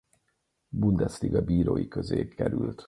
[0.69, 2.79] Bundesliga bírói közé került.